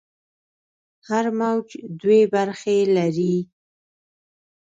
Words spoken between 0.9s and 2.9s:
هر موج دوې برخې